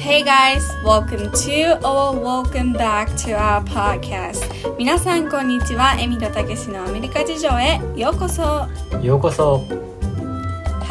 [0.00, 4.48] Hey guys, welcome to or welcome back to our podcast.
[4.78, 5.94] 皆さんこんにちは。
[6.00, 8.40] エミとたけしのアメリカ事情へようこそ。
[8.40, 8.68] は
[9.02, 9.62] ようこそ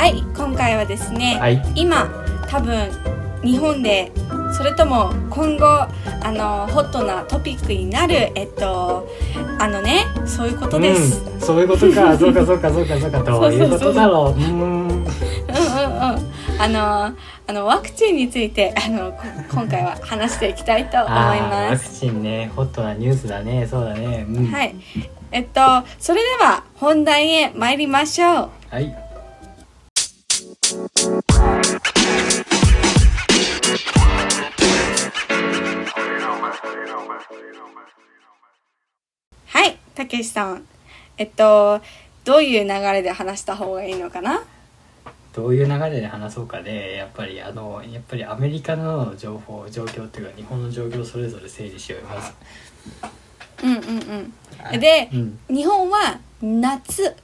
[0.05, 2.07] い、今回はですね、はい今
[2.47, 2.91] 多分
[3.43, 4.11] 日本で
[4.55, 9.09] それとも今後あのホットなトピックになるえっと
[9.57, 11.27] あのねそういうことです。
[11.27, 14.88] うん、そういうことかそうかそうかそうかそうかそうそうそうどういうことだろう うん。
[16.61, 17.15] あの
[17.47, 21.85] あのワクチンについてあのこ今回は話していきたいと思います。
[21.85, 24.75] ワクチンねホットなニュースだねそうだねうんはい。
[25.31, 25.61] えっと
[25.99, 28.49] それでは本題へ参りましょう。
[28.69, 28.93] はい
[39.47, 40.65] はい、たけしさん。
[41.17, 41.81] えっと
[42.25, 44.43] どういう流れで話した方がいいのかな？
[45.33, 52.31] どういう流れで話そうかでやっぱりあのやっぱりアメリカの情報状況っていうか日本の状況をそれぞれ整理しようよまず
[53.63, 54.33] うんうん
[54.73, 54.79] うん。
[54.79, 57.15] で、うん日本は夏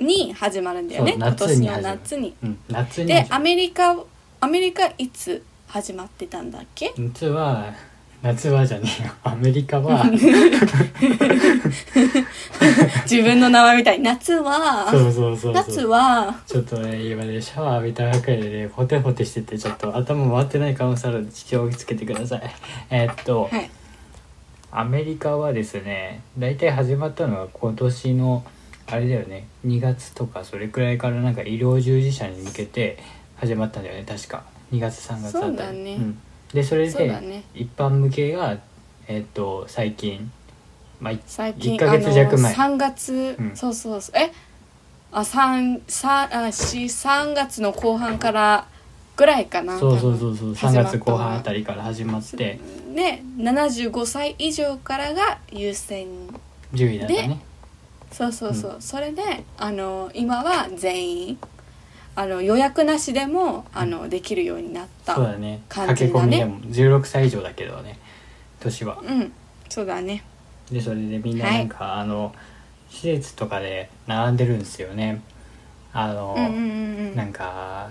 [0.00, 1.12] に始まるんだよね。
[1.12, 2.34] そう今年の夏に始まる夏に。
[2.42, 3.96] うん夏にで、アメリカ
[4.40, 6.92] アメリカいつ始まってたんだっけ？
[6.98, 7.72] 夏は
[8.24, 9.12] 夏はじゃねえよ。
[9.22, 10.02] アメリカは。
[13.02, 14.00] 自分の名前みたい。
[14.00, 14.90] 夏は？
[14.90, 16.34] そうそうそう夏は？
[16.46, 22.42] ちょっとね今ねシャワー浴びたばっかりでねホテホテしててちょっと頭回ってない可能性あるので気をつけてください。
[22.88, 23.68] えーっと、はい。
[24.72, 28.42] アメリカはですね大体始まったのは今年の
[28.90, 32.98] あれだよね2月とかそれくらいからなんか医療従事者に向けて
[33.36, 34.44] 始まったんだよね確か。
[34.72, 35.46] 2月3月あたり。
[35.46, 35.96] そうだね。
[35.96, 36.18] ん、
[36.54, 37.42] でそれでそうだね。
[37.54, 38.56] 一般向けが
[39.08, 40.30] えーっと最近
[41.00, 42.54] まあい最近1ヶ月弱前。
[42.54, 43.56] あの3月、うん。
[43.56, 44.16] そうそうそう。
[44.16, 44.32] え？
[45.12, 48.66] あ三三あし3月の後半から
[49.16, 49.78] ぐらいかな。
[49.78, 50.52] そうそうそうそう。
[50.52, 52.58] 3始まった月後半あたりから始まって。
[52.94, 56.06] で75歳以上からが優先。
[56.72, 57.40] 10位だったね。
[58.10, 59.22] そうそうそう、それで
[59.58, 61.38] あの今は全員
[62.16, 65.62] あの予約なしでもあのできるようになったそうだね。
[65.68, 66.60] 感駆け込みでも。
[66.60, 67.98] 16歳以上だけどね。
[68.60, 68.98] 年は。
[69.02, 69.32] うん。
[69.68, 70.22] そうだね。
[70.70, 72.34] でそれでみんななんか、あの
[72.88, 75.22] 施設とかで並んでるんですよね。
[75.92, 77.16] あの、うんうんうんうん。
[77.16, 77.90] なんか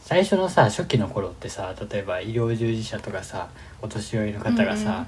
[0.00, 3.48] 最初のさ初期の頃ってさ例えば医療従事者とかさ
[3.82, 5.06] お年寄りの方がさ、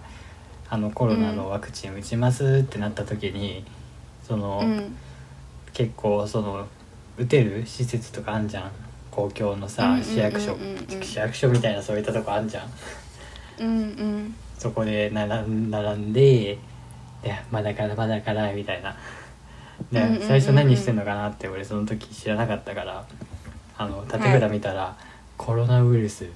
[0.70, 3.64] あのコロナのワクチン打ちますってなった時に
[4.22, 4.96] その、うん。
[5.72, 6.68] 結構その
[7.22, 8.70] 打てる施設とかあんじゃん。
[9.10, 10.04] 公共のさ、うんうんうんうん。
[10.04, 10.56] 市役所
[11.02, 12.70] 市役所みたいなそういったとこあんじゃん。
[13.60, 14.34] うんうん。
[14.58, 16.58] そこで並ん並んで
[17.22, 18.96] でまだからまだからみたいな。
[19.90, 20.28] で、うんうんうんうん。
[20.28, 23.04] 最初何してんのかなって俺その時知らなかったから。
[23.78, 24.96] あの立て札見たら、
[25.36, 26.26] コロナウイルス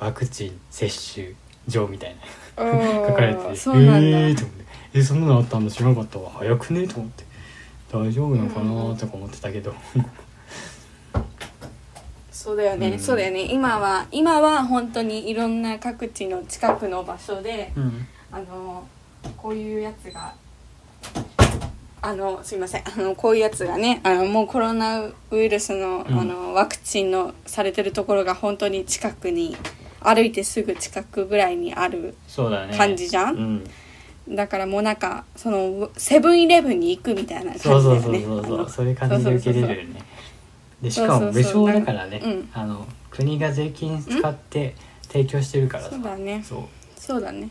[0.00, 1.32] ワクチン接種
[1.68, 2.16] 状みたい
[2.56, 2.64] な。
[3.08, 4.64] 書かれててそうなんだ、えーと思って。
[4.94, 6.30] えそんなのあったんだ知らなかったわ。
[6.30, 6.88] 早くね？
[6.88, 7.24] と思って。
[7.92, 8.96] 大丈夫なのかな？
[8.96, 9.74] とか思ってたけど、
[12.46, 12.98] そうだよね、うん。
[13.00, 13.42] そうだよね。
[13.52, 18.06] 今は今は本当にいろんな各地の近くの場所でうん。
[18.30, 18.86] あの
[19.36, 20.32] こういうやつが
[22.00, 22.82] あのすいません。
[22.86, 26.20] あのこういうやつがねあのもうコロナウイルスの,、うん。
[26.20, 29.56] あのワクチンのされてるところが本当に近くに
[30.00, 32.78] 歩いてすぐ近くぐらいにあるそうだね。
[32.78, 33.64] 感じじゃん？
[34.28, 38.70] うん、だからもうなんかそのセブンイレブンに行くみたいな感じだそうそうそうそうそう。
[38.70, 40.02] そういう感じで受けれるよね
[40.82, 42.20] でしかも無償だからね。
[42.22, 42.50] うん。
[42.52, 45.90] あの国が税金使って提供してるからさ。
[45.90, 46.44] そうだね。
[46.44, 47.20] そう。
[47.20, 47.50] だね。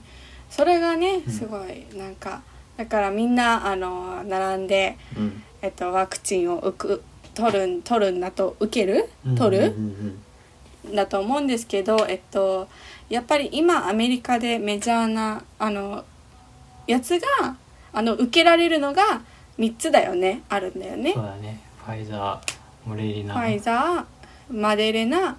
[0.50, 1.31] それがねうん。
[1.31, 2.41] すごいなんか、
[2.78, 5.44] だからみんなあの並んで、うん。
[5.62, 7.03] えっと、ワクチンを受く
[7.34, 9.09] 取るん取るんだと受ける？
[9.36, 9.74] 取る、
[10.94, 12.68] だと思うんですけど、えっと、
[13.09, 16.06] やっぱり今アメリカでメジャーなあの
[16.86, 17.56] やつが
[17.92, 19.22] あの受けられるのが
[19.57, 20.44] 3つだよね。
[20.50, 21.13] あるんだよね。
[21.13, 21.24] そう。
[21.24, 21.62] だね。
[21.84, 25.35] ファイザーファイザーマデレナ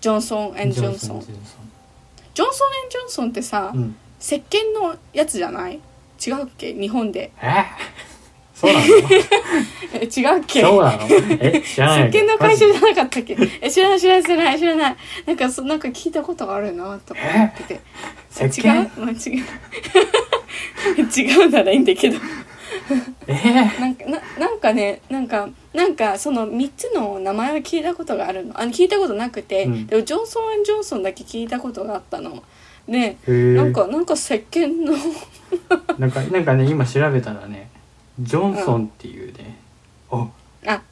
[0.00, 1.20] ジョンソン・エン・ジョンソン。
[1.20, 3.96] ジョンソンエン・ジョンソンってさ、ンうん。
[4.20, 5.80] 石鹸のやつじゃない？
[6.24, 6.74] 違うっけ？
[6.74, 7.32] 日本で。
[7.40, 7.64] え？
[8.54, 8.86] そうなの？
[9.94, 10.60] え 違うっけ？
[10.60, 11.06] そうなの？
[11.40, 11.62] え？
[11.62, 13.36] 知らない石鹸の会社マじゃなかったっけ？
[13.62, 14.58] え知らない知らない知らない。
[14.58, 14.96] 知らない
[15.26, 17.74] なんかそなんか聞いたことがあるなとか思ってて。
[17.74, 17.80] 違う？
[18.60, 19.44] 鹸まあ違う。
[21.40, 22.18] 違うならいいんだけど。
[23.28, 23.32] え？
[23.34, 28.60] ーなんかななんかねなんかなんかその3つの名前は聞いたことがあるの。
[28.60, 29.86] あの聞いたことなくて、うん。
[29.86, 32.42] でもジョンソン・ジョンソンだけ聞いたことがあったの。
[32.88, 34.92] でなんかなんか石鹸の
[35.98, 37.70] なんかなんかね今調べたらね
[38.18, 39.58] ジョンソンっていうね、
[40.10, 40.28] あ。
[40.66, 40.82] あ。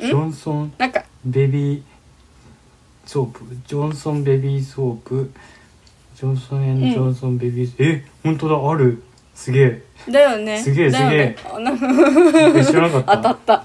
[0.00, 1.04] ジョンソンなんか。
[1.24, 1.82] ベビー
[3.06, 3.44] ソープ。
[3.66, 5.30] ジョンソンベビーソープ。
[6.16, 8.70] ジョンソンジョンソンベビーソープ、え本当だ。
[8.70, 9.02] ある。
[9.34, 10.58] すげえだよね。
[10.62, 11.36] すげえだよね。
[11.38, 11.86] すあなんか
[12.58, 13.16] え知らなかった。
[13.16, 13.64] 当たった。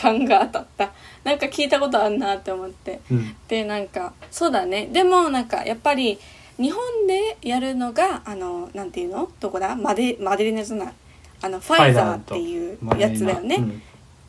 [0.00, 0.92] 勘が当たった。
[1.24, 3.00] なんか聞いたことあるなって思って。
[3.10, 3.36] うん。
[3.48, 4.86] でなんかそうだね。
[4.92, 6.18] でもなんかやっぱり
[6.58, 9.28] 日本でやるのがあのなんていうの？
[9.40, 9.74] どこだ？
[9.74, 10.92] マデマデリナじゃない。
[11.42, 13.82] あのファイザーっていうやつだよね、うん。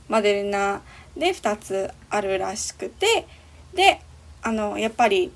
[0.10, 0.82] マデルナ
[1.16, 3.26] で2つあるらしくて。
[3.74, 4.00] で
[4.42, 5.32] あのやっぱり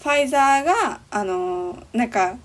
[0.00, 2.36] ファイザーがあのなんか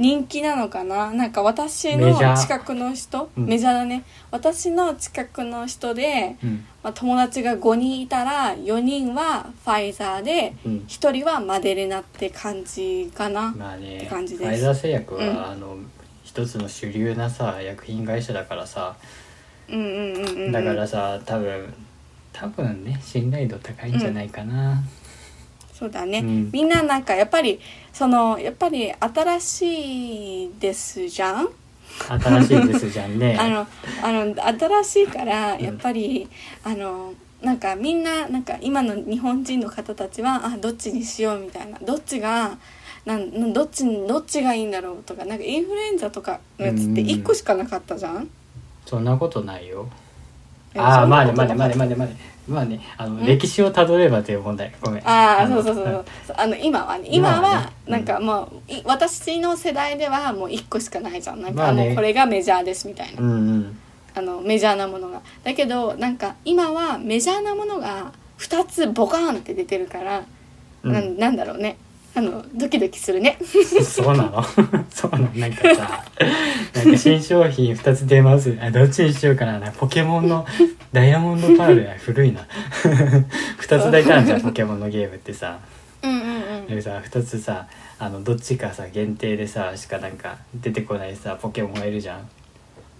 [0.00, 1.10] 人気なのかな？
[1.12, 3.30] なんか私の近くの人？
[3.36, 3.44] うん。
[3.44, 4.02] メジャーだね。
[4.30, 6.64] 私の近くの人で、うん。
[6.82, 10.72] まあ、友達が5人いたら4人はファイザーでうん。
[10.88, 14.44] 1人はマデレナって感じかな、まあねって感じです。
[14.46, 15.46] ファイザー製薬は、うん。
[15.52, 15.76] あの
[16.24, 18.96] 一つの主流なさ薬品会社だからさ。
[19.68, 20.52] うんうんうん。
[20.52, 21.74] だからさ多分
[22.32, 24.82] 多分ね信頼度高いんじゃないかな、
[25.80, 26.50] そうだね、うん。
[26.52, 27.58] みんななんかやっぱり
[27.90, 31.48] そのやっぱり新しいですじゃん？
[32.06, 33.34] 新しいですじゃんね。
[33.40, 33.66] あの
[34.02, 36.28] あの新しいからやっぱり、
[36.62, 41.78] あのなんかみんななんか今の日本人の方たちはあどっちにしようみたいな。
[41.78, 42.58] どっちが
[43.06, 48.28] なんどっちどっちがいいんだろうとかなんかインフルエンザとかのやつって1個しかなかったじゃん、
[48.84, 49.88] そんなことないよ。
[49.88, 50.09] え
[50.76, 52.16] あまあねまあねまあねまあねまあね。
[52.48, 53.24] まあねあのん。
[53.24, 54.72] 歴史をたどればという問題。
[54.80, 55.08] ごめん。
[55.08, 56.36] ああのそうそうそうそう。
[56.36, 61.42] あの今はね今はなんかもうい私の世代ではもう1個しかないじゃん。
[61.42, 63.20] なんかもうこれがメジャーですみたいな。
[64.12, 65.20] あのメジャーなものが。
[65.44, 70.24] だけどなんか今はメジャーなものが2つボカーンって出てるから、
[70.82, 71.76] なんだろうね
[72.14, 73.38] あのドキドキするね。
[73.84, 74.42] そうなの？
[74.90, 75.30] そうなの？
[75.34, 76.04] なんかさ
[76.74, 78.56] なんか新商品2つ出ます。
[78.60, 79.60] あどっちにしようかな。
[79.72, 80.44] ポケモンの
[80.92, 81.94] ダイヤモンドパールや。
[81.98, 82.46] 古いな。
[83.60, 85.58] 2つ出たんじゃんポケモンのゲームってさ。
[86.02, 86.20] うんうんう
[86.62, 86.66] ん。
[86.66, 87.66] でさ2つさ
[87.98, 92.28] あのどっちかさ限定でさしかなんか出てこないさポケモンがいるじゃん。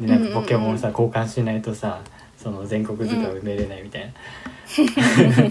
[0.01, 2.01] でなんかポケモンさ交換しないとさ
[2.43, 4.13] その全国図鑑埋めれないみたいな,、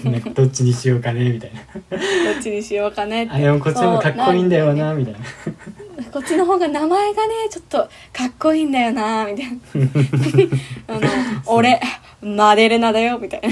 [0.06, 1.60] なんかどっちにしようかねみたいな。
[2.34, 3.34] どっちにしようかねって。
[3.34, 5.20] あでもこっちもかっこいいんだよなみたいな。
[6.12, 7.78] こっちの方が名前がねちょっと
[8.14, 9.60] かっこいいんだよなみたいな。
[10.96, 11.08] あの
[11.48, 11.82] 俺
[12.22, 13.50] マデレナだよみたいな。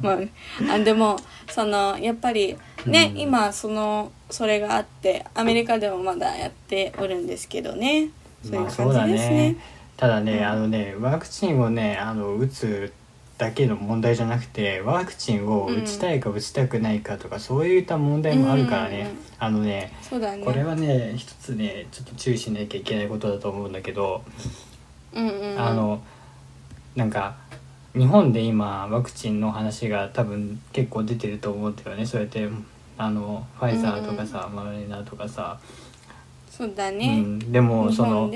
[0.00, 1.16] まああでも
[1.48, 2.56] そのやっぱり
[2.86, 3.20] ね、うん。
[3.20, 8.10] 今そのそれがあってアメリカでもまだやっておるんですけどね。
[8.44, 9.36] そういう感じですね。
[9.52, 9.56] ね。
[9.96, 10.44] ただね、うん。
[10.44, 12.92] あのねワクチンをねあの打つ
[13.40, 19.00] だけの問題じゃなくてワクチンを打ちたいか打ちたくないかとか、そういった問題もあるからね、うん。
[19.00, 19.92] うんうんあのね。
[20.44, 24.22] これはね一つねちょっと注意しなきゃいけないことだと思うんだけど、
[25.14, 25.58] うんうんうん。
[25.58, 26.02] あの
[26.94, 27.36] なんか
[27.96, 32.04] 日本で今ワクチンの話が多分結構出てると思うんだよね。
[32.04, 32.46] そうやって
[32.98, 35.58] あのファイザーとかさ、マレーナとかさ、
[36.50, 38.30] そうだうね、ん、でも日その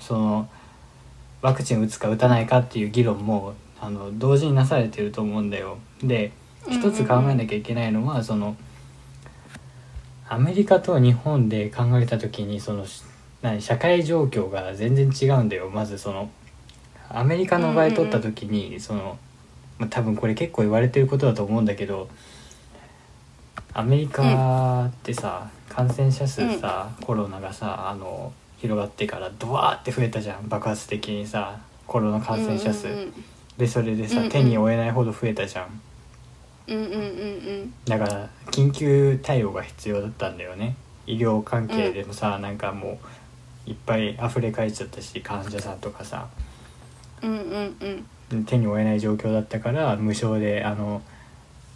[0.00, 0.48] その
[1.42, 5.78] ワクチン打つか打たないかっていう議論もあの同時になされてると思うんだよ。
[6.02, 6.32] で
[6.68, 8.56] 一つ考えなきゃいけないのは、その
[10.28, 13.02] アメリカと日本で考えた時にそのし
[13.42, 15.70] 何社会状況が全然違うんだよ。
[15.70, 16.30] まずその
[17.08, 19.18] アメリカの場合取った時に、その、
[19.78, 22.08] まあ、多分これ結構言われてることだと思うんだけど
[23.72, 30.48] アメリカってさ、感染者数さ、コロナがさあの広がってからドワーって増えたじゃん。
[30.48, 32.88] 爆発的にさコロナ感染者数、
[33.58, 34.30] でそれでさ、うんうん。
[34.30, 35.80] 手に負えないほど増えたじゃん。
[36.68, 37.74] うんうんうんうん。
[37.86, 40.76] だから緊急対応が必要だったんだよね。
[41.06, 42.98] 医療関係でもさ、なんかも
[43.66, 46.28] ういっぱい溢れ返っちゃったし患者さんとかさ。
[47.22, 48.44] うんうんうん。
[48.44, 51.00] 手に負えない状況だったから無償であの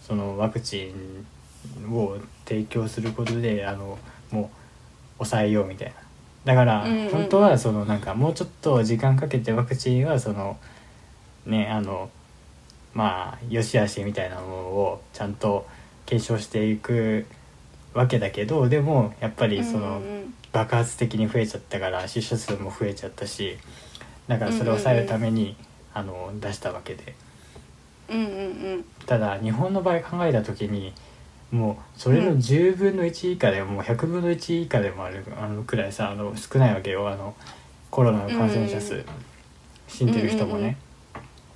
[0.03, 0.93] そのワクチ
[1.87, 3.97] ンを提供することであの
[4.31, 4.47] もう
[5.19, 5.93] 抑えようみたいな。
[6.43, 7.09] だから、うんうんうん。
[7.09, 10.57] 本当はそのなんかもうちょっと時間かけてワクチンはその
[11.45, 12.09] ねあの
[12.93, 15.67] まあ良し悪しみたいなものをちゃんと
[16.05, 17.25] 検証していく
[17.93, 23.57] わけだけどでもやっぱりその、うんうん爆発的に増えちゃったから死者数も増えちゃったし
[24.27, 25.55] だからそれを抑えるために、
[25.93, 27.15] あの出したわけで。
[28.09, 28.29] うんうんう
[28.79, 28.85] ん。
[29.05, 30.93] ただ日本の場合考えた時に
[31.51, 37.35] もうそれの10分の1以下でももう100分の1以下でもあるあのくらいさあの少ないわけよあの
[37.89, 39.05] コロナの感染者数、うん
[39.87, 40.77] 死んでる人もね、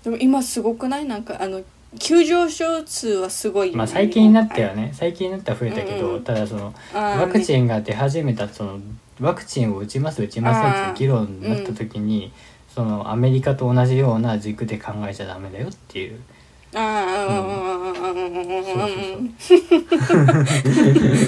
[0.06, 1.06] でも今すごくない？
[1.06, 1.62] なんかあの
[2.00, 3.76] 急上昇数はすごい。
[3.76, 8.80] まあ最近になってはね最近になっては増えたけど、うんうんただそのワクチンが出始めたその
[9.20, 12.32] ワクチンを打ちます打ちませんって議論になった時に、
[12.74, 16.20] そのアメリカと同じような軸で考えちゃダメだよっていう。
[16.78, 17.06] あ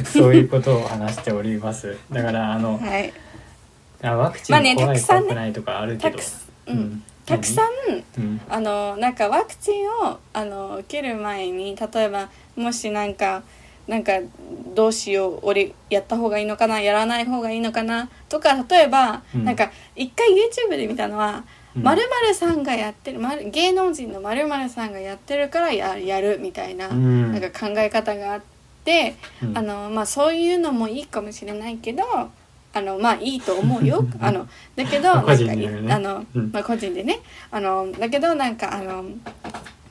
[0.06, 3.14] そういうことを話しておりますだからあのはい
[4.04, 8.42] あワクチン怖いね怖くないとかあるけどたくさんうんたくさんん、うん。
[8.50, 13.44] あのなんかワクチンをあの受ける前に例えばもしなんか
[13.86, 14.14] なんか
[14.74, 19.46] どうしよう俺やった方がいいのかなやらない方がいいのかなとか例えば、うん。
[19.46, 21.44] なんか一回 YouTube で見たのは
[21.76, 21.84] うん。
[21.84, 22.02] まる
[22.34, 27.34] さんがやってる、まる芸能人のまるさんがやってるからややるみたいな,、うん。
[27.34, 28.42] なんか考え方があっ
[28.84, 29.58] て、うん。
[29.58, 32.04] あのまあ、そういうのもいいかもしれないけど
[32.78, 34.06] あのまあいいと思うよ。
[34.20, 35.94] あのだけど個人でね。
[35.94, 36.52] あの、うん。
[36.52, 37.20] まあ、個人でね。
[37.52, 39.06] あのだけどなんかあの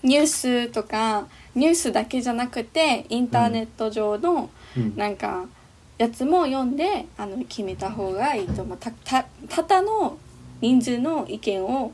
[0.02, 4.96] ニュースとかニュースだけじゃなくてインターネット上のうん。
[4.96, 5.46] なんか
[5.98, 8.78] やつも読んであの決めた方がいいと思う。
[8.78, 10.18] たたただの
[10.60, 11.92] 人数の意見を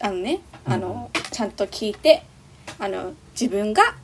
[0.00, 2.22] あのねあの、ちゃんと聞いて
[2.78, 3.94] あの自分が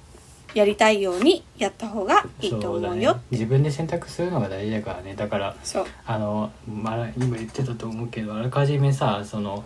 [0.55, 5.15] やりたいようにやった方がいいとそうだね思うよ自分で選択するのが大事だからね。
[5.15, 5.87] だからそう。
[6.07, 9.65] あの、まあ、今言ってたと思うけどあらかじめさその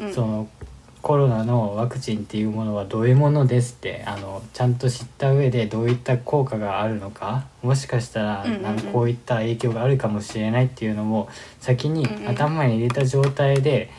[0.00, 0.14] うん。
[0.14, 0.48] その
[1.00, 8.62] コロナのワクチンっていうものはどういうものですってあのちゃんと知った上でどういった効果があるのかもしかしたらうんうんうん。
[8.62, 11.28] なんかこういった影響があるかもしれないっていうのも
[11.60, 13.90] 先に頭に入れた状態で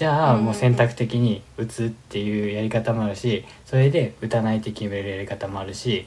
[0.00, 6.06] じゃあもう選択的に打つっていうやり方もあるしそれで打たないって決めるやり方もあるし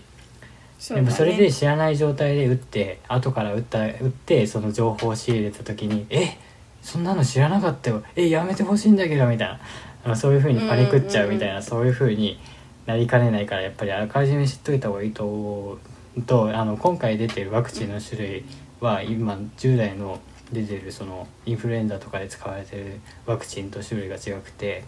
[0.89, 0.95] ね。
[0.95, 6.39] でもそれで知らない状態で打って後から打った打ってその情報を仕入れた時に「え
[6.81, 8.01] そんなの知らなかったよ。
[8.15, 9.59] えやめてほしいんだけど」みたい
[10.07, 10.15] な。
[10.15, 12.39] そういうふうにパニクっちゃうみたいな、そういうふうに
[12.87, 15.77] なりかねないからやっぱりあらかじめ知っといた方がいいと思
[16.17, 16.21] う。
[16.23, 18.45] とあの今回出てるワクチンの種類
[18.79, 20.19] は今従来の
[20.51, 24.83] 出てるそのインフルエンザとかで使われてるワクチンと種類が違くて。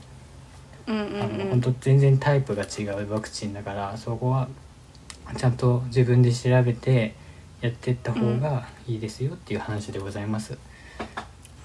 [0.88, 4.48] うんうんあのうん本当全然タイプが違うワクチンだからそこは
[5.36, 7.16] ちゃんと自分で調べて
[7.62, 10.58] やってった方がいいですよっていう話でございます。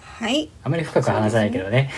[0.03, 1.91] はいあまり深く話さないけどね。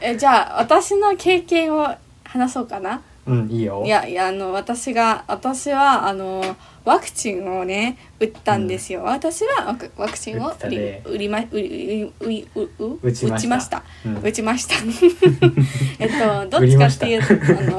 [0.00, 3.82] えじゃあ私の経験を話そうかなうんいいよ。
[3.84, 11.02] いやいやあの私が私はあのワクチンをね打ったんですよ、私はワクワクチンを売り打ったね。
[11.04, 13.60] 売りま売り売りうう打ちました。
[13.60, 13.82] した。
[14.06, 14.22] うん。
[14.22, 14.74] 打ちました。
[16.00, 16.10] えっ
[16.48, 17.34] とどっちかっていうと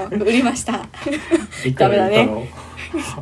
[0.05, 0.73] あの売りました。
[1.65, 2.21] いくらダメだね。
[2.21, 2.45] いったの？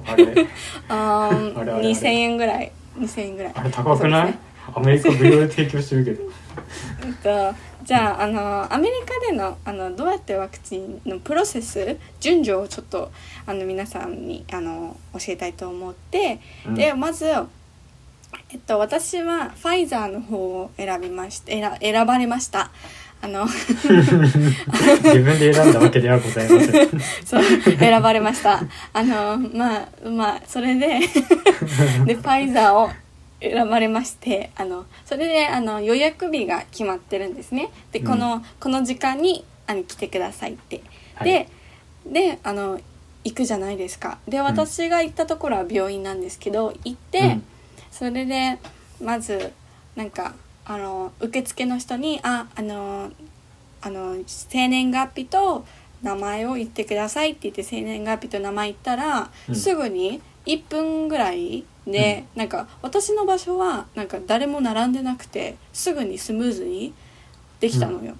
[0.08, 0.26] あれ？
[0.90, 1.88] あーあれあれあれ。
[1.90, 2.72] 2000円ぐらい。
[3.00, 3.54] 2000円ぐらい。
[3.56, 4.34] あれ高くない？
[4.74, 6.24] そアメリカ無料で提供してるけど。
[7.06, 7.56] えっと
[7.88, 13.14] じゃああのアメリカでのあのどうやってワクチンのプロセス順序をちょっと
[13.46, 17.38] あの皆さんにあの教えたいと思って、うんでまず、え
[18.58, 22.72] っと、私はファイザーの方を選びまして選選ばれました。
[23.22, 26.90] あの 自分で選んだわけではございません。
[27.26, 27.44] そう
[27.80, 31.00] 選ばれましたあのまあまあそれで
[32.06, 32.92] でファイザーを
[33.40, 37.70] 選ばれましてあのそれであの予約日が決まってるんですね。
[37.92, 40.82] でこの、この時間にあの来てくださいって、
[41.16, 41.30] はい。
[41.30, 41.50] で
[42.06, 42.80] であの
[43.24, 44.18] 行くじゃないですか。
[44.28, 47.44] で私が行ったところは病院なんですけど行って、うん。
[47.92, 48.58] それで
[49.04, 49.54] まず
[49.96, 50.34] なんか
[50.66, 53.12] あの受付の人に「ああの
[53.82, 55.66] あの生年月日と
[56.02, 59.56] 名前を言ってください」って言って生年月日と名前言ったら、うん。
[59.56, 66.94] すぐに1分ぐらいで、なんか私の場所はなんか誰も並んでなくてすぐにスムーズに
[67.60, 68.16] できたのよ。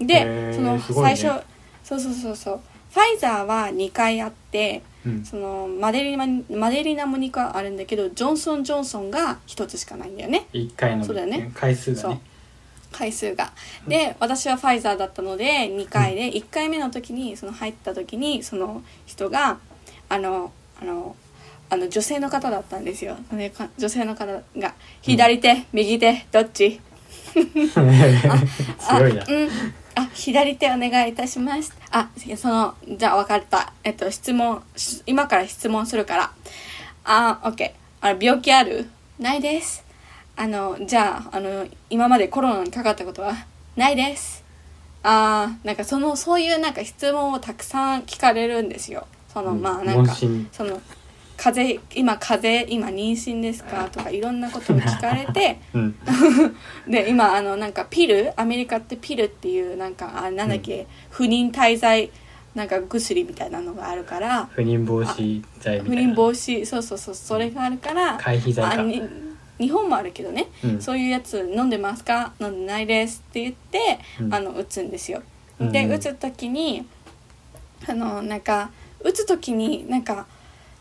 [0.00, 1.44] へでーその最初、
[1.84, 2.60] そうそうそうそう。
[2.92, 5.24] ファイザーは2回あってうん。
[5.24, 6.26] そのマデリナ
[6.56, 10.46] マデリナも2回あるんだけどジョンソン・ジョンソンが1つしかないんだよね。
[10.52, 11.50] 一回のそうだよね。
[11.54, 12.20] 回数がね。
[12.92, 13.52] 回数が。
[13.88, 19.58] で私はファイザーだったので2回で1回目の時にその入った時にその人が
[20.08, 21.16] あのあの
[21.72, 23.16] あの女性の方だったんですよ。
[23.78, 24.26] 女性の方
[24.58, 26.78] が左手、右手どっち？
[28.86, 29.00] あ。
[29.00, 29.18] うん。
[29.94, 31.74] あ左手お願いいたします。
[31.90, 33.72] あそのじゃあ分かった。
[33.84, 36.30] えっと質問し今から質問するから。
[37.06, 38.06] あオッケー。
[38.06, 38.90] あ病気ある？
[39.18, 39.82] ないです。
[40.36, 43.46] あのじゃああの今までコロナにかかったことは？
[43.76, 44.44] ないです。
[45.02, 49.06] あーなんかそのそういうなんか質問をたくさん聞かれるんですよ。
[49.32, 49.62] その、うん。
[49.62, 50.14] まあなんか
[50.52, 50.78] その
[51.36, 53.88] 風邪今風邪今妊娠ですか？
[53.90, 55.96] とかいろんなことを聞かれて うん。
[56.86, 58.32] で今あのなんかピル？
[58.36, 59.24] アメリカってピル？
[59.24, 62.10] っていうなんかあなんだっけ、不妊滞在？
[62.54, 66.12] なんか薬みたいなのがあるから不妊防止剤み不たいな。
[66.12, 68.84] 妊防止そうそうそうそれがあるから回避剤か。
[69.58, 70.80] 日本もあるけどね、うん。
[70.82, 72.34] そういうやつ飲んでますか？
[72.40, 74.34] 飲んでないですって言って、うん。
[74.34, 75.22] あの打つんですよ。
[75.60, 75.72] うん。
[75.72, 76.86] で打つ時に
[77.88, 78.70] あのなんか
[79.00, 80.26] 打つ時になんか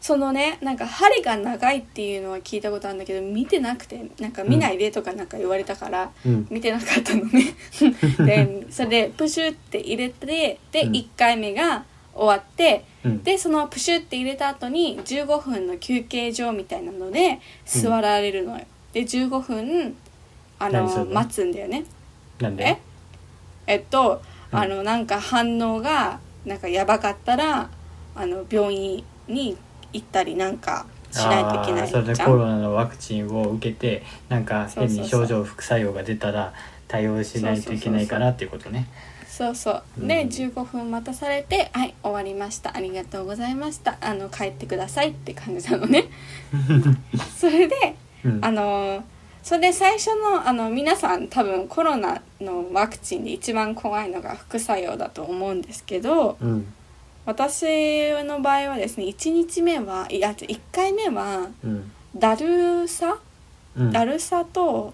[0.01, 6.47] そのねなんか針が長いっていうのは聞いたことあるんだけど見てなくてなんか見ないでとかなんか言われたから、うん。
[6.49, 7.53] 見てなかったのね。
[8.17, 10.91] でそれでプシュって入れてで、うん。
[10.93, 13.23] 1回目が終わってうん。
[13.23, 19.95] でそのプシュって入れた後に15分の休憩所みたいなので座られるのよ、で15分
[20.57, 21.85] あの待つんだよね。
[22.39, 22.63] なんで？
[22.63, 22.79] え？
[23.67, 24.59] えっと、うん。
[24.59, 27.69] あのなんか反応がなんかやばかったら
[28.15, 29.55] あの病院に
[29.93, 36.53] 行ったりなんかしないといけなあーそれでいじゃんコロナのワクチンを受けてなんか変に症状副作用が出たら
[36.87, 38.87] 対応しないといけないからっていうことね。
[39.27, 39.83] そうそう。
[39.99, 40.07] うん。
[40.07, 42.75] で15分待たされて「はい終わりました。
[42.75, 43.97] ありがとうございました。
[44.01, 46.05] あの帰ってください」って感じなのね。
[47.37, 47.95] それで
[48.25, 48.39] うん。
[48.43, 49.03] あの
[49.43, 56.73] それで最初のあの皆さん多分コロナのワクチンで一番怖いのが副作用だと思うんですけどうん
[57.25, 61.91] 私の場合はですね1日目はいや1回目はうん。
[62.15, 63.17] だるさ？
[63.77, 63.91] うん。
[63.91, 64.93] だるさと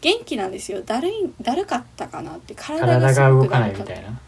[0.00, 0.82] 元気なんですよ。
[0.82, 3.94] だるいだるかったかなって体体がすが動かなごくだるかった。
[3.94, 4.20] いみたいな。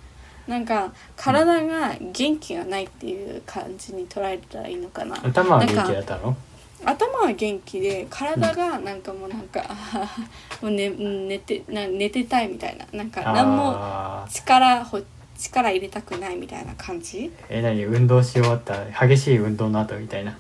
[0.47, 5.17] なんか体が元気がないっていう感じに捉えたらいいのかな。
[5.23, 6.37] 頭は元気だったの？
[6.85, 10.21] 頭は元気で体がなんかもうなんか、あはは
[10.61, 12.85] もう、ね、うん寝てな寝てたいみたいな。
[12.93, 15.01] なんか何もあー力ほ
[15.39, 17.31] 力入れたくないみたいな感じ？
[17.49, 17.85] え何？
[17.85, 20.37] 運動し終わった激しい運動の後みたいな。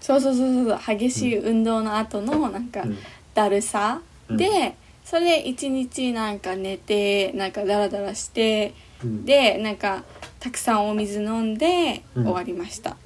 [0.00, 2.98] そうそうそうそう激しい運動の後のなんかうん。
[3.34, 4.36] だるさ、うん。
[4.36, 9.24] でそれで一日なんか寝てなんかダラダラしてうん。
[9.24, 10.04] でなんか
[10.38, 12.24] たくさんお水飲んでうん。
[12.24, 12.96] 終わりました、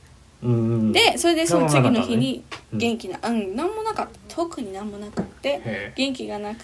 [0.43, 4.37] うんうんでそれでその次の日に元気なうん何もなかった。
[4.37, 6.59] 特に何もなくってへ元気がなく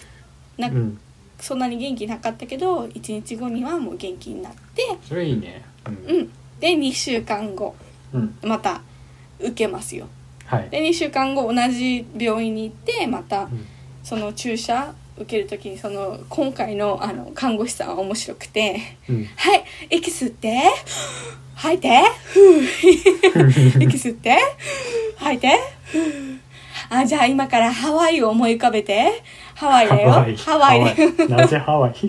[0.57, 0.99] な、えうん
[1.41, 5.63] そんなに元気なかったけど1日後にはもう元気になってそれいいね。
[5.85, 6.21] ううん。
[6.21, 7.75] んで2週間後
[8.13, 8.37] うん。
[8.43, 8.81] また
[9.39, 10.07] 受けますよ。
[10.45, 10.69] はい。
[10.69, 13.65] で2週間後同じ病院に行ってまたうん。
[14.03, 20.61] その注射受ける時にその今回のあの看護師さんは面白くてうん「はい息吸って
[21.55, 22.63] 吐いてふう。
[23.83, 24.37] 息吸って
[25.17, 25.49] 吐いて
[25.85, 26.39] ふう。
[26.89, 29.23] あじゃあ今からハワイを思い浮かべて
[29.61, 30.11] ハワイだよ。
[30.37, 30.95] ハワイ。
[31.27, 31.93] だなぜハワイ？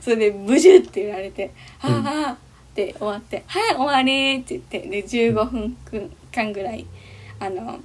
[0.00, 2.06] それでブジュって言われて「はうん。
[2.06, 2.30] あ」
[2.70, 5.76] って終わって「はい終わり」って言ってで15分
[6.32, 6.86] 間ぐらい
[7.40, 7.80] あの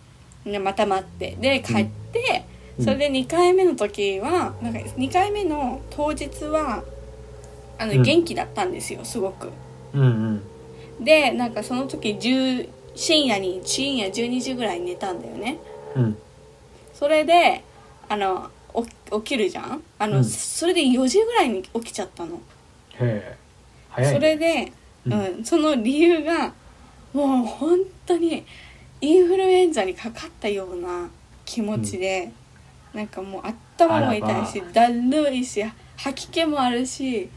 [0.59, 2.43] また待ってで帰って、
[2.77, 2.85] うん。
[2.85, 6.83] それで2回目の時はなんか2回目の当日は
[7.79, 8.03] あの、うん。
[8.03, 9.49] 元気だったんですよすごく。
[9.95, 10.05] うんう
[11.01, 11.03] ん。
[11.03, 15.57] でなんかその時10深夜に深夜12時ぐらいに寝たんだよね。
[15.95, 16.17] うん
[16.99, 17.63] それで
[18.09, 19.81] あの起起きるじゃん？
[19.97, 20.25] あの、うん。
[20.25, 22.35] それで4時ぐらいに起きちゃったの。
[22.35, 22.39] へ
[22.99, 23.38] え。
[23.89, 24.17] 早いね。
[24.19, 24.73] それで、
[25.05, 25.39] ううん。
[25.39, 26.51] んその理由が
[27.13, 28.45] もう本当に
[28.99, 31.09] インフルエンザにかかったような
[31.45, 32.31] 気持ちで、
[32.93, 33.43] なんかもう
[33.77, 35.63] 頭も痛いしだるいし
[35.95, 37.29] 吐き気もあるし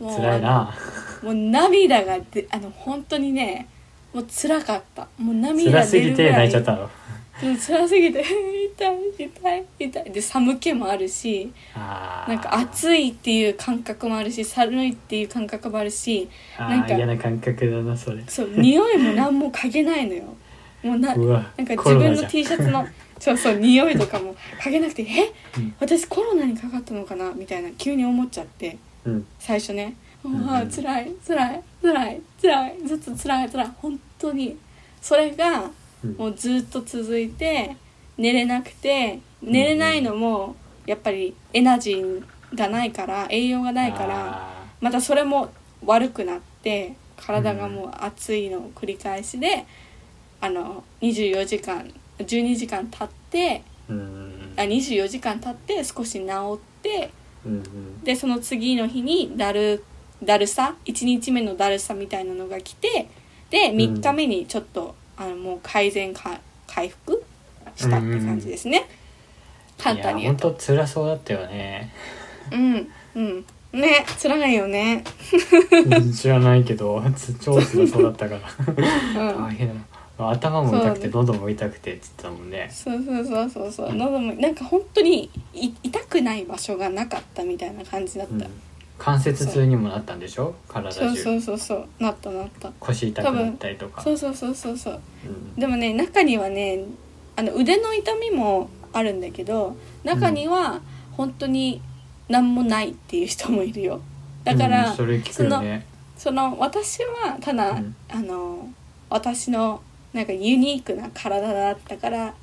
[0.00, 0.74] もう辛いな。
[1.22, 3.68] もう涙がであの本当にね
[4.14, 5.06] もう辛かった。
[5.18, 6.48] もう涙辛すぎて出るぐらい。
[6.48, 6.90] 泣いちゃったの
[7.42, 8.20] うん辛すぎて
[8.76, 10.10] 痛い痛い痛い。
[10.10, 18.22] で寒気もあるしなんか暑いっていう感覚もあるし寒いっていう感覚もあるしあなんかー嫌な感覚だなそれ。
[18.28, 20.24] そう匂いも何も嗅げないのよ。
[20.82, 22.86] もうななんか自分の T シャツの
[23.18, 25.32] そうそう匂いとかも嗅げなくてえ？
[25.56, 25.74] うん。
[25.80, 29.26] 私コロナにかかったのかなみたいな急に思っちゃってうん。
[29.38, 29.94] 最初ね。
[30.24, 33.68] あんあ辛い辛い辛い辛いずっと辛い辛い。
[33.80, 34.56] 本当に。
[35.00, 35.70] それがうん
[36.18, 37.76] もうずっと続いて
[38.18, 45.52] 寝れなくて寝れないのもやっぱりエナジーがないから栄養がないからあまたそれも
[45.84, 49.64] 悪くなって体がもう熱いのを繰り返しで、
[50.40, 51.88] あの24時間
[52.18, 54.54] 12時間経ってーうん。
[54.56, 57.10] あ24時間経って少し治って
[57.46, 58.04] うんうん。
[58.04, 59.84] でその次の日にだる
[60.22, 63.08] だるさ1日目のだるさみたいなのが来て
[63.50, 67.24] で3日目にちょっと、あのもう改善か回復
[67.76, 68.88] したって感じですね、
[69.78, 70.48] 簡単に言うと。
[70.48, 71.92] 本当辛そうだったよね。
[72.50, 73.44] うんうん。
[73.72, 75.04] ね辛いよね。
[75.86, 79.30] う ん知らないけどつ超辛そうだったから。
[79.30, 79.44] うん。
[79.44, 79.84] 大変
[80.18, 82.68] 頭も痛くて喉も痛くてって言ってたもんね。
[82.72, 83.94] そうそうそうそうそう。
[83.94, 88.50] 喉もなんか本当にい痛くない場所がなかったみたいな感じだった、うん
[88.98, 90.54] 関節痛にもなったんでしょ？
[90.68, 91.88] 体そうそ中うそうそう。
[91.98, 92.70] なったなった。
[92.78, 94.00] 腰痛くなったりとか。
[94.00, 95.00] そうそうそうそうそう。
[95.26, 95.54] うん。
[95.56, 96.84] でもね中にはね
[97.34, 100.80] あの腕の痛みもあるんだけど中には
[101.12, 101.82] 本当に
[102.28, 104.00] 何もないっていう人もいるよ。
[104.44, 105.86] だから、うんそれ聞くよね。
[106.16, 107.96] その私はただ、うん。
[108.08, 108.68] あの
[109.10, 112.34] 私のなんかユニークな体だったから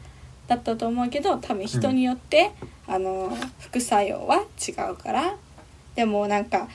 [0.48, 2.52] だったと思うけど多分人によって、
[2.88, 5.36] あの副作用は違うから
[6.00, 6.70] でもなんか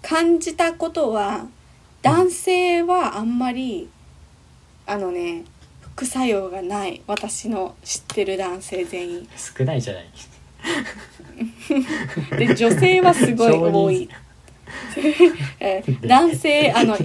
[0.00, 1.46] 感じたことは
[2.00, 3.90] 男性はあんまり
[4.86, 5.44] あのね
[5.82, 9.28] 副作用がない私の知ってる男性全員。
[9.36, 10.08] 少ないじゃない。
[12.38, 14.08] で女性はすごい多い。
[15.60, 16.96] えー男性あの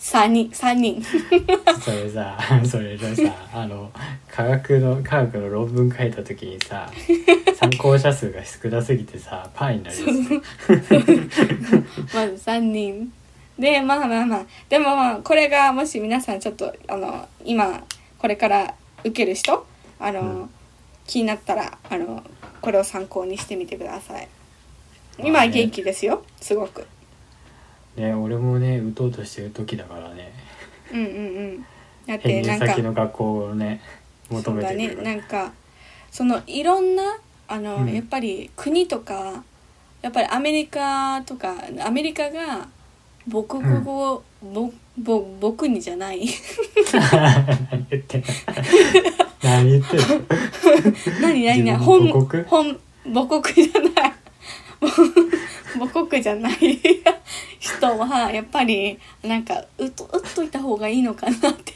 [0.00, 1.02] 123人3人。
[1.80, 3.92] それさ それでさあの
[4.28, 6.90] 科学の科学の論文書いた時にさ
[7.54, 10.42] 参考者数が少なすぎてさパーになるよ
[12.14, 13.12] まず3人。
[13.58, 17.84] でまあまあまあでもまあこれがもし皆さんちょっとあの今
[18.18, 19.66] これから受ける人
[19.98, 20.50] あの、うん。
[21.10, 22.22] 気になったらあの
[22.60, 24.28] これを参考にしてみてください。
[25.18, 26.22] 今は元気ですよ。
[26.40, 26.86] すごく
[27.96, 30.32] ね俺もね打とうとしてる時だからね。
[30.92, 31.08] うんうんう
[31.58, 31.66] ん。
[32.06, 33.80] だってなんか先の学校をね
[34.30, 34.76] 求そうだね。
[34.76, 35.52] めてくるなんか
[36.10, 37.92] そのいろんなあの、うん。
[37.92, 39.44] やっぱり国とか
[40.02, 42.68] やっぱりアメリカとかアメリカが
[43.30, 46.26] 母国語を、ぼぼ僕にじゃない。
[47.70, 48.18] 何言って。
[48.18, 48.26] んの
[49.42, 49.96] 何言って。
[49.96, 50.06] んの
[51.20, 52.44] 何何何本の母国？
[52.44, 52.80] 本
[53.12, 54.12] 母国じゃない
[55.78, 56.80] 母国じゃない
[57.58, 61.74] 人はやっぱりなんかうっとうっといた方がいいのかなって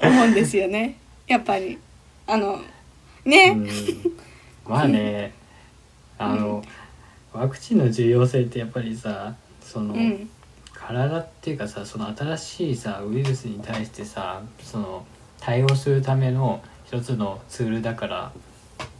[0.06, 0.96] 思うんですよね。
[1.26, 1.78] やっぱり。
[2.26, 2.60] あの
[3.24, 3.68] ね、うん。
[4.68, 5.32] まあね。
[6.18, 6.64] あの、
[7.32, 10.30] ワクチンの重要性ってやっぱりさその、うん。
[10.86, 15.04] 体っていうかさその新しいさウイルスに対してさその
[15.40, 18.32] 対応するための一つのツールだから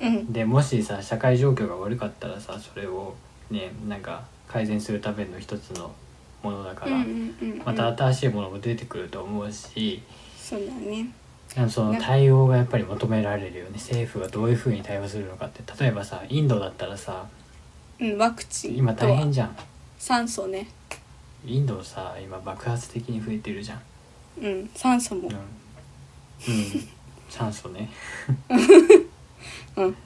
[0.00, 0.32] うん。
[0.32, 3.14] でもしさ社会状況が悪かったらさそれを
[3.50, 5.92] ねなんか改善するための一つの
[6.42, 7.62] ものだから、うんうんうんうん。
[7.64, 10.02] また新しいものも出てくると思うし
[10.37, 11.09] そうだね。
[11.56, 13.70] あのその対応がやっぱり求められるよね。
[13.74, 15.62] 政府がどういうふうに対応するのかって。
[15.80, 17.26] 例えばさインドだったらさ
[17.98, 19.56] うんワクチン今と大変じゃん。
[19.98, 20.68] 酸素ね。
[21.44, 23.80] インドさ今爆発的に増えてるじゃん。
[24.42, 25.28] うん酸素も。
[25.28, 25.42] うん、うん、
[27.30, 27.90] 酸素ね
[29.76, 29.96] うん。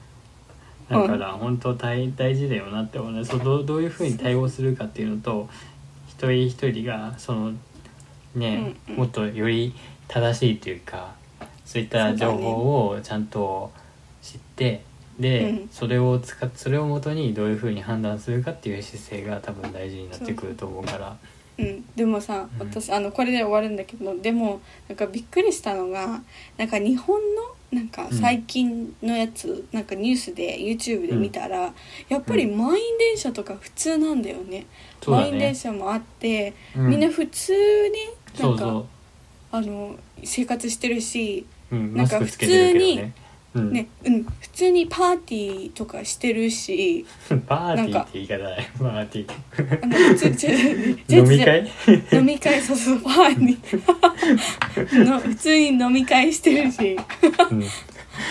[0.89, 3.23] だから本当大大事だよなって思うね。
[3.23, 5.49] そうどうどういうふうに対応するかっていうのと
[6.09, 7.53] 一人一人がその
[8.35, 8.99] ね、うんうん。
[8.99, 9.73] もっとより
[10.07, 11.13] 正しいというか
[11.65, 13.71] そういった情報をちゃんと
[14.21, 14.83] 知って
[15.19, 15.69] で、うん。
[15.71, 21.15] それを使っそれをもとにどういうふうに判断するかっていう姿勢が多分大事になってくると思うから。
[21.57, 22.67] うん、でもさうん。
[22.67, 26.21] 私あのこれで終わるんだけどでもなんかびっくりしたのが
[26.57, 31.73] なんか日本のなんかうん最近のやつ、なんかニュースで YouTube で見たら、
[32.09, 34.65] やっぱり満員電車とか普通なんだよね
[35.01, 35.55] そうだ満員電ね。
[35.55, 38.87] 車もあって、うんみんな普通になんかそうそ
[39.51, 41.75] あの生活してるし、う。
[41.75, 43.13] うん、マなんかスクつけてるけどね。
[43.53, 47.05] うん、ねうん、普通にパーティーとかしてるし
[47.47, 48.71] パーティーって言い方だね。
[48.79, 49.83] パーティー。
[49.83, 51.71] あの普通違う違う違う飲み会？
[52.13, 53.57] 飲み会そうそうパーに
[55.05, 56.97] の普通に飲み会してるし。
[57.51, 57.63] うん、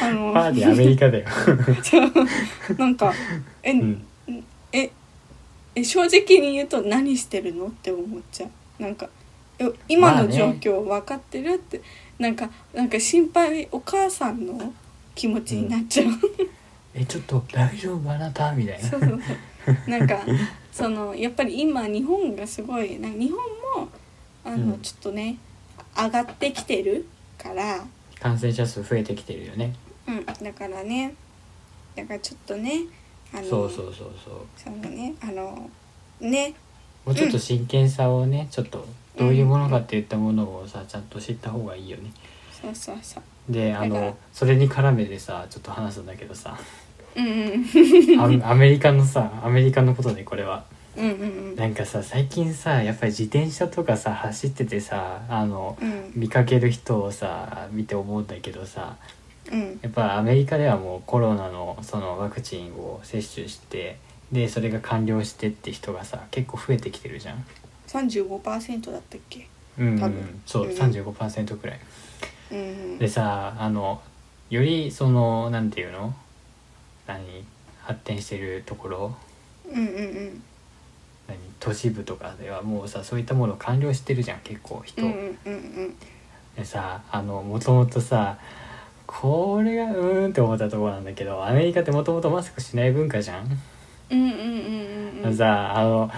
[0.03, 0.33] あの。
[0.33, 1.27] パーティーアメリカだよ。
[1.83, 2.13] そう。
[2.79, 3.13] なんか
[3.63, 4.03] え、うん、
[4.73, 4.91] え
[5.75, 8.83] え正直に言うと何してるのって思っちゃう。
[8.83, 9.11] なんか
[9.59, 11.83] え今の状況分かってるって、
[12.19, 14.73] なんかなんか心配お母さんの
[15.21, 16.07] 気持ちになっちゃう、
[16.95, 18.89] えちょっと大丈夫あなたみたいな。
[18.89, 20.19] そうそうそうなんか
[20.73, 23.39] そのやっぱり今日本がすごいなんか日本
[23.85, 23.89] も
[24.43, 25.37] あの、うんちょっとね
[25.95, 27.07] 上がってきてる
[27.37, 27.85] から
[28.19, 29.75] 感染者数増えてきてるよね。
[30.09, 31.15] うん、だからね
[31.95, 32.85] だからちょっとね
[33.35, 34.35] あのそうそうそうそう。
[34.57, 35.69] そのねあの
[36.19, 36.55] ね
[37.05, 38.87] もうちょっと真剣さをね、ちょっと
[39.19, 42.11] どういうものかっていったものをさちゃんと知った方がいいよね。
[42.62, 43.53] そうそうそう。
[43.53, 44.01] であだから。
[44.03, 46.59] のそれに絡めてさちょっと話すんだけどさ。
[47.16, 50.64] うんうんアアメリカのさアメリカのことでこれは。
[50.96, 51.57] うんうんうん。
[51.57, 56.12] なんかさ最近さやっぱり自転車とかさ走っててさあのうん。
[56.14, 58.96] 見かける人をさ見て思うんだけどさ
[59.51, 59.79] うん。
[59.83, 63.99] やっぱアメリカではもうコロナのそのワクチンを接種して
[64.31, 67.44] でそれが完了してって人がさ結構増えてきてるじゃん。
[67.88, 69.49] 35%だったっけ？
[69.79, 69.99] うん、うん。
[69.99, 70.70] 多分、そううん。
[70.73, 71.81] 35%くらい。
[72.99, 74.01] でさあの
[74.51, 76.15] よりそのなんていうの？
[77.07, 77.45] 何？
[77.83, 79.17] 発展してるところ？
[79.69, 80.43] うんうんうん。
[81.29, 81.39] 何？
[81.61, 85.03] 都市部とかではもうさそういったもの完了してるじゃん結構人。
[85.03, 85.95] うんうんうん
[86.57, 88.37] でさあのもともとさ
[89.07, 93.47] これがうーんって思ったところなんだけどアメリカってもともとマスクしない文化じゃん
[94.11, 95.37] うんうんうんうん。
[95.37, 96.11] さあの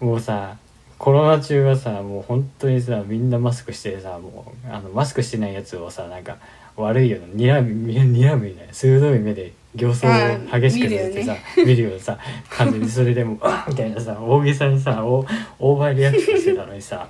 [0.00, 0.56] もうさ
[0.98, 6.38] コロナ中はさもう本当にさみんなマスクしてさもうあのマスクしてないやつをさなんか
[6.76, 15.26] 悪いよにらみにらむみたいな鋭い目で形相を激しくされてさ見るようなさ感じでそれでもう「あみたいなさ大げさにさオ
[15.58, 17.08] オーバーリアクションしてたのにさ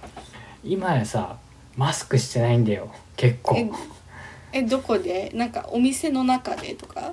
[0.65, 1.37] 今やさ
[1.77, 3.57] マスクしてないんだよ結構。
[3.57, 3.71] え
[4.53, 5.33] えどこで？
[5.35, 7.13] なんかお店の中でとか？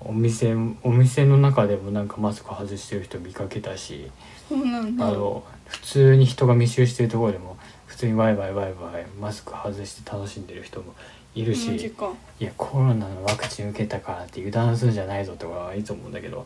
[0.00, 4.10] お店お店の中でもなんかマスク外してる人見かけたし
[4.48, 5.06] そうなんだ。
[5.06, 7.56] あの普通に人が密集してるところでも
[7.86, 10.94] 普通にワイワイワイワイマスク外して楽しんでる人も
[11.34, 16.44] いるし、いやコロナのワクチン受けたからって油断するんじゃないぞとかはいつも思うんだけど。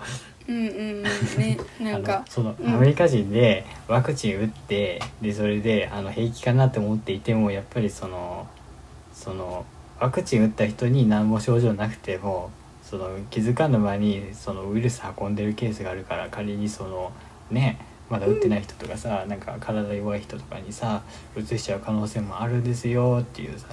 [0.48, 1.02] うんうんうん。
[1.02, 2.74] ね なんあかのそのうん。
[2.74, 8.46] アメリカ人でワクチン打ってでそれであの平気かなって思っていてもやっぱりその
[9.12, 9.64] その
[9.98, 12.50] ワクチン打った人に何も症状なくても
[12.84, 17.10] その気づかぬ間にそのウイルス運んでるケースがあるから仮にその
[17.50, 17.78] ね
[18.08, 21.02] まだ打ってない人とかさ、なんか体弱い人とかにさ
[21.34, 23.66] うつしちゃう可能性もあるんですよっていうさ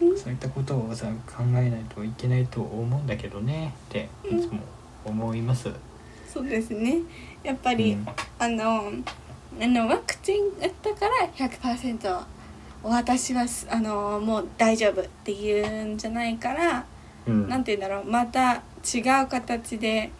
[0.00, 0.18] うん。
[0.18, 4.60] そういったことをさ考えないといけないと思うんだけどねっていつも
[5.04, 5.70] 思います。
[6.32, 6.98] そうですね。
[7.42, 8.06] やっぱり、うん。
[8.38, 8.92] あの
[9.60, 12.22] あのワクチン打ったから100%
[12.82, 16.84] 私はすあのもう大丈夫っていうんじゃないから、
[17.26, 17.48] うん。
[17.48, 18.10] なんて言うんだろう。
[18.10, 20.10] また違う形で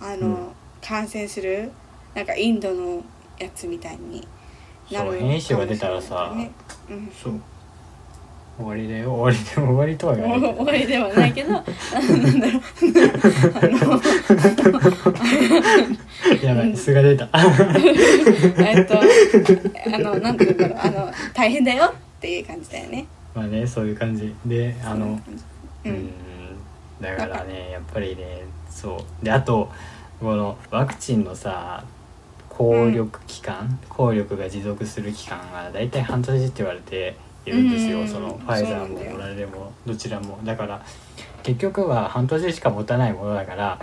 [0.00, 0.48] あの、うん。
[0.80, 1.72] 感染する
[2.16, 3.04] なんかインドの
[3.38, 4.26] やつみたいに
[4.90, 6.50] なるそう変異種が出たらさ、ね。
[6.88, 7.12] うん。
[7.12, 7.38] そう
[8.56, 9.12] 終わりだよ。
[9.12, 12.58] 終わりで終わりとは言わない 終わりではないけどなんだろ
[16.40, 17.28] うやばい素が出た。
[18.56, 23.06] えっとあのなんて言うんだろうあの大変だよっていう感じだよね。
[23.34, 24.34] まあねそういう感じ。
[24.46, 25.20] であの
[25.84, 25.92] ううん。
[25.92, 26.10] ん。
[26.98, 29.24] だからねやっぱりねそう。
[29.24, 29.70] であと
[30.18, 31.84] このワクチンのさ
[32.56, 37.14] 効力期間、効力が持続する期間がだいたい半年って言われて
[37.44, 40.38] いるんですよ、うんそのファイザーもモラレもどちらも。
[40.42, 40.82] だから
[41.42, 43.78] 結局は半年しか持たないものだから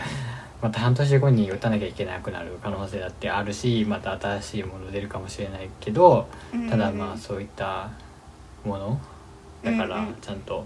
[0.59, 7.91] また半年後に打たなきゃいけなくなる可能性だってあるしまた新しいもの出るかもしれないけどうんただまあそういった
[8.65, 8.99] もの
[9.63, 10.65] だからちゃんと、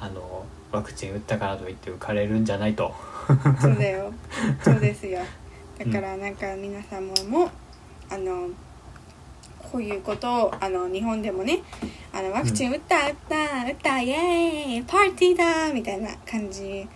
[0.00, 2.94] あのワクチン打ったからといって浮かれるんじゃないと。
[3.60, 4.12] そうだよ。
[4.62, 5.20] そうですよ
[5.78, 7.50] だからなんか皆様も
[8.10, 8.48] あの
[9.58, 11.62] こういうことをあの日本でもね
[12.12, 13.36] あのワクチン打った打った
[13.66, 16.86] 打ったイエーイパーティーだみたいな感じ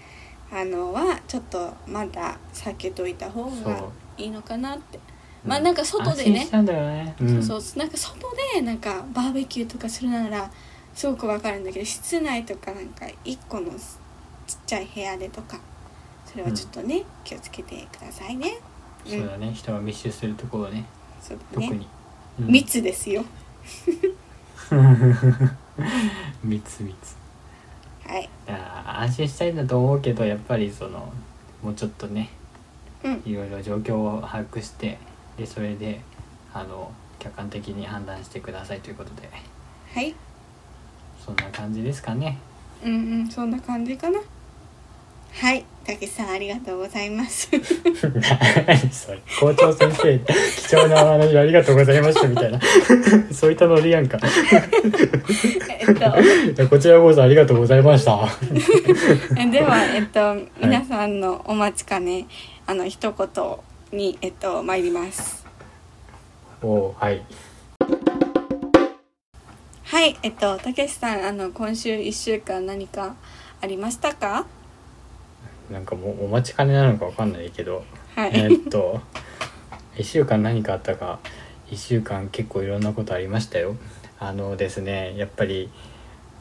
[0.53, 3.85] あのはちょっとまだ避けといた方が
[4.17, 4.99] いいのかなって。
[5.45, 7.17] まあなんか外でねね。
[7.19, 10.51] うんそうそうなんか外でなんかバーベキューとかするなら
[10.95, 15.59] すごくわかるんだけど室内とかなんか一個のちっちゃい部屋でとか
[16.27, 18.59] それはちょっとね、気をつけてくださいね
[19.07, 19.53] そうだね。
[19.53, 20.85] 人が密集するところね。
[21.21, 21.67] そうだね。
[21.67, 21.87] 特に。
[22.41, 22.47] うん。
[22.49, 23.25] 密ですよ。
[26.45, 27.17] 密密。
[28.07, 28.29] はい。
[28.47, 31.13] だから安心したいんだと思うけどやっぱりその
[31.63, 32.31] もうちょっとね
[33.05, 33.23] うん。
[33.25, 34.99] いろいろ状況を把握して
[35.37, 36.01] でそれで
[36.53, 39.29] あの客観的に判断してくださいということで。
[39.95, 40.15] はい。
[41.25, 42.39] そんな感じですかね。
[42.85, 44.19] うんうんそんな感じかな
[45.33, 47.49] はいたけしさんありがとうございます。
[48.67, 52.61] 何それ校長先生貴重なお話ありがとうございましたみたいな。
[53.33, 54.19] そういったノリやんか。
[55.79, 56.69] えっと。
[56.69, 58.29] こちらこそありがとうございました。
[59.39, 62.27] えではえっと皆さんのお待ちかね
[62.67, 65.47] あの一言にえっと参ります。
[66.63, 67.23] おーはい。
[69.85, 73.17] はい、えっと、たけしさん、あの、今週一週間何か
[73.61, 74.47] ありましたか？
[75.71, 77.85] なんかもうお待ちかねなのかわかんないけど
[78.17, 78.31] はい。
[78.35, 79.01] えーっと
[79.97, 81.19] 1週間何かあったか
[81.71, 83.77] 1週間結構いろんなことありましたよ
[84.19, 85.71] あのですねやっぱり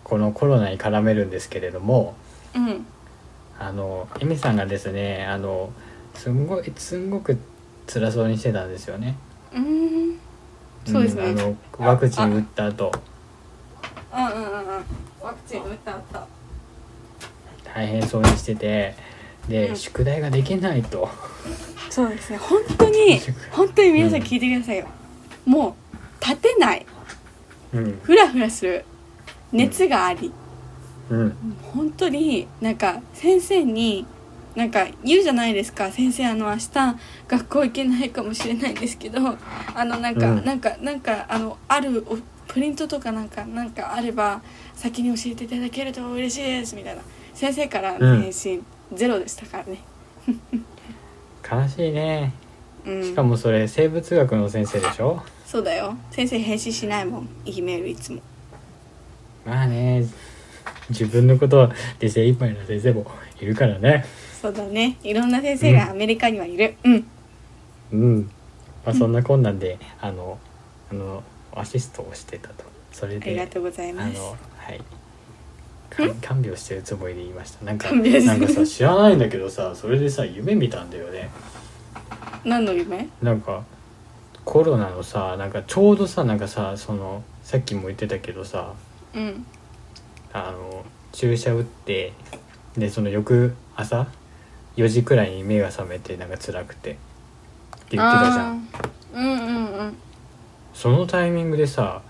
[0.04, 2.16] このコロナに絡めるんですけれども
[2.56, 2.86] うん。
[3.60, 5.72] あのエミさんがですねあの
[6.16, 7.38] すんごいすんごく
[7.88, 9.16] 辛そうにしてたんですよね
[9.54, 9.60] うー
[10.14, 10.20] ん。
[10.86, 12.92] そうですねんあのワクチン打った後
[14.14, 14.84] うんうんうんうん。
[15.22, 16.28] ワクチン打った打った。
[17.74, 18.96] 大変そうにしてて
[19.50, 19.76] で、うん。
[19.76, 21.10] 宿題ができないと。
[21.90, 22.38] そうですね。
[22.38, 23.20] 本当に、
[23.52, 24.88] 本当に皆さん聞いてくださいよ。
[25.46, 25.76] も
[26.22, 26.86] う、立てない。
[27.74, 28.00] うん。
[28.04, 28.86] ふらふらする。
[29.52, 30.32] 熱があり。
[31.10, 31.36] うん。
[31.74, 34.06] 本当になんか先生に
[34.56, 35.92] なんか言うじゃないですか。
[35.92, 36.70] 先生あの明日
[37.28, 39.20] 学校行けないかもしれないんですけど
[39.76, 40.46] あのなんか、うん。
[40.46, 44.42] なんかなんかあのあるおプリントとかなんかなんかあれば
[44.76, 47.02] 先に教えていただけると嬉しいですみたいな。
[47.34, 49.80] 先生からの返信、ゼロでしたからね。
[51.50, 52.34] 悲しいね。
[52.86, 53.04] うん。
[53.04, 55.22] しかもそれ生物学の先生でしょ？
[55.46, 55.96] そうだよ。
[56.12, 57.30] 先生返信しないもん。
[57.46, 58.22] E メールいつも。
[59.46, 60.06] まあね。
[60.90, 63.06] 自分のことで精一杯な先生も
[63.40, 64.06] いるからね。
[64.42, 64.98] そうだね。
[65.04, 66.76] いろんな先生がアメリカにはいる。
[66.84, 67.08] うん。
[67.92, 68.32] うん。
[68.86, 70.40] まあそんなこんなんで、あの
[70.92, 71.24] あの
[71.56, 72.64] アシストをしてたと。
[72.92, 74.18] それでありがとうございあます。
[74.18, 74.36] のは
[74.72, 74.80] い。
[74.80, 74.84] か
[75.90, 77.66] 看病してるつもりで言いました。
[77.66, 81.30] なんか看病してなんかさ知らないんだけどさそれでさ夢見たんだよね。
[82.44, 83.10] 何の夢？
[83.22, 83.64] なんか
[84.46, 88.74] コロナのさなんかちょうどさなんかさそのさっきも言ってたけどさ
[89.14, 89.46] うん。
[90.32, 92.14] あの注射打って
[92.78, 94.08] でその翌朝
[94.78, 96.92] ？4時くらいに目が覚めてなんか辛くて。
[96.92, 96.96] っ
[97.90, 98.68] て言ってたじゃん。
[99.14, 99.96] うんうんうん。
[100.74, 102.04] そのタイミングでさ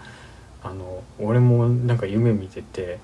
[0.62, 3.00] あの俺もなんか夢見てて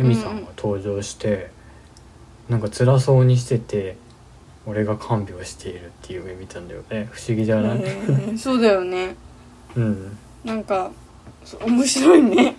[0.00, 1.50] エミさんが登場して、
[2.48, 3.96] なんか辛そうにしてて
[4.66, 7.08] 俺が看病しているっていう夢見たんだよね。
[7.12, 9.14] 不思議じゃない、へーそうだよね。
[9.76, 10.16] うん。
[10.44, 10.90] なんか
[11.66, 12.56] 面白いね。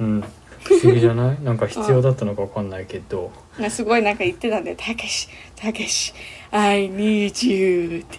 [0.00, 0.24] うん。
[0.62, 1.40] 不思議じゃない？
[1.42, 3.30] なんか必要だったのか分かんないけど。
[3.58, 6.12] なすごいなんか言ってたんだよ「たけしたけし
[6.50, 8.18] I need you」って。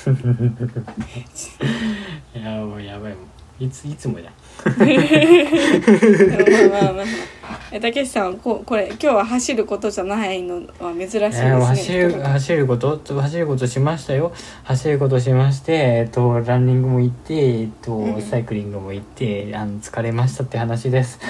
[2.38, 3.14] いやもうやばい。
[3.14, 3.18] も
[3.60, 4.32] ういついつもじゃん
[6.70, 7.04] まあまあまあ。
[7.72, 13.00] えたけしさんここれ今日は走ることじゃないのは珍しいですね、えー走る走ること？
[13.20, 14.32] 走ることしましたよ。
[14.64, 21.20] 走ることしましてえっとランニングも行ってえっとうんサイクリングも行ってあの疲れましたって話です。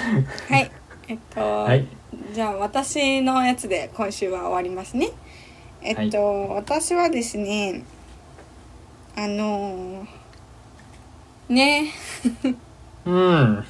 [0.49, 0.71] はい。
[1.09, 1.87] えっと、 はい。
[2.33, 5.11] じゃあ私のやつで今週は終わりますね。
[5.83, 7.83] えっと、私はですね
[9.17, 11.91] あのーね
[13.11, 13.65] うん。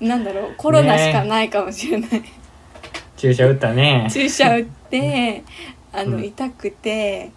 [0.00, 2.10] なんだろうコロナしかないかもしれない、
[3.16, 4.08] 注射打ったね。
[4.12, 5.42] 注射打って
[5.92, 6.24] あの、うん。
[6.24, 7.30] 痛くて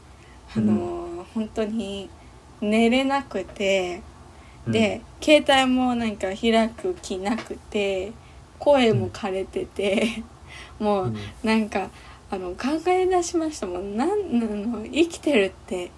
[0.56, 2.10] あのー本当に
[2.62, 4.02] 寝れなくて
[4.68, 8.12] で、携帯もなんか開く気なくて
[8.60, 10.24] 声も枯れてて、
[10.80, 11.18] もううん。
[11.44, 11.90] なんか
[12.32, 13.96] あの考え出しましたもん。
[13.96, 15.92] なんあの生きてるって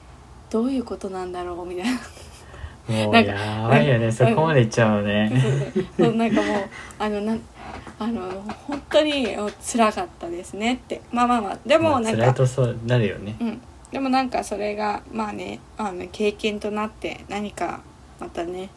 [0.50, 2.00] どういうことなんだろうみたいな
[2.90, 4.12] もうなんかやばいよね。
[4.12, 5.32] そこまでいっちゃうのね。
[5.98, 7.42] そうなんかもう あのなん
[8.00, 8.22] あの
[8.68, 9.28] 本当に
[9.62, 11.02] 辛かったですねって。
[11.12, 11.58] まあまあまあ。
[11.66, 13.36] でもまあなんか、辛いとそうなるよね。
[13.40, 17.82] うん、でもなんかそれがまあねあの経験となって何か
[18.20, 18.70] またね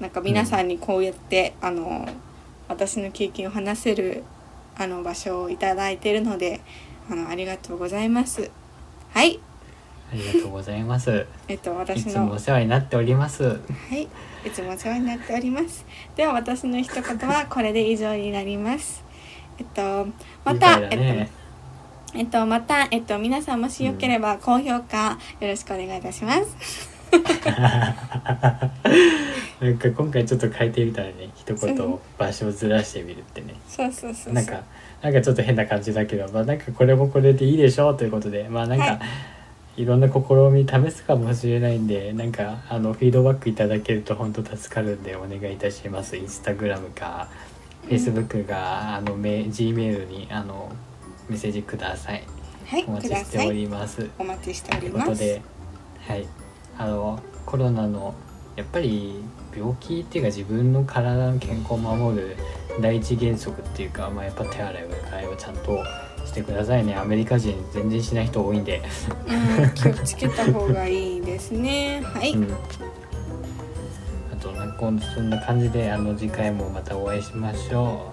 [0.00, 2.06] なんか皆さんにこうやって、あの
[2.68, 4.24] 私の経験を話せる
[4.76, 6.60] あの場所をいただいているので
[7.10, 8.50] あのありがとうございます。
[9.12, 9.40] はい
[10.12, 13.58] ありがとうございますえっとい私つものお世話になっておりますは
[13.92, 14.02] い、
[14.46, 15.84] いつもお世話になっております。
[16.14, 19.04] では私の一言はこれで以上になります。
[19.58, 20.06] えっと
[20.44, 26.96] また、ねえっとえっとまたえっと皆さんもしよければ高評価よろしくお願いいたします。
[29.60, 34.32] なんか今回ちょっと変えてみたらね一言場所をずらしてみるってねそうそうそうそう。
[34.34, 34.62] なんか
[35.02, 39.00] なんかちょっと変な感じだけどまあなんかこれもこれでいいでしょうということでまあなんか、はい
[39.76, 40.18] い、ろんな試
[40.52, 47.28] み試すかもしれないんでなんかあのフィードバックいただけると本当助かるんでお願いいたしますインスタグラムか
[47.84, 50.72] フェイスブックがあのメ G メールにあの
[51.28, 52.24] メッセージください
[52.66, 53.58] はいお待ちしておい。
[53.58, 54.10] ります。
[54.18, 55.06] お待ちしておというります。
[55.06, 55.42] ことで、
[56.08, 56.26] はい、
[56.78, 58.12] あのコロナの
[58.56, 59.22] やっぱり
[59.56, 62.36] 病気っていうか自分の体の健康を守る
[62.80, 65.84] 第一原則っていうか、まあ、やっぱ手洗いうがいをちゃんと
[66.26, 68.82] してくださいねアメリカ人全然しない人多いんで、
[69.26, 72.00] うん気をつけた方がいいですね。
[72.02, 72.52] はい、うん、
[74.32, 78.12] あとなんかそんな感じであの次回もまたお会いしましょ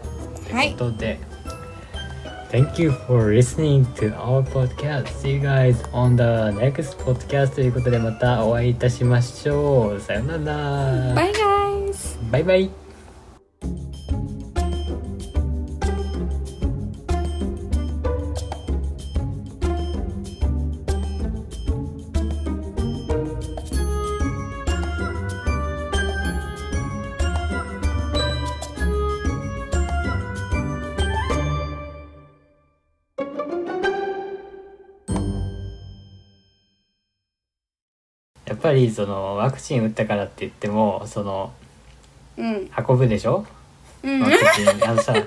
[0.51, 0.55] う。
[0.55, 1.19] はいということで、
[2.51, 5.07] Thank you for listening to our podcast.
[5.07, 9.99] See you guys on the next podcast ということでまたお会いいたしましょう。
[9.99, 11.15] さよなら。
[11.15, 12.17] バイガイズ。
[12.31, 12.82] バイバイ。
[38.83, 41.51] りそのワクチン打ったからって言ってもその
[42.37, 42.69] うん。
[42.87, 43.45] 運ぶでしょ？
[44.03, 44.21] うん。
[44.21, 44.69] ワクチン。
[44.89, 45.13] あのさ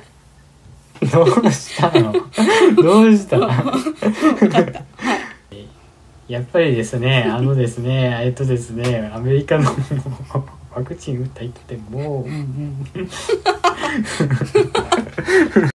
[1.13, 2.13] どうしたの？
[2.83, 3.39] どうした？
[6.29, 9.71] やっぱりですねあのですねえっとですねアメリカの
[10.75, 12.87] ワクチン打った人ってもう、うんうん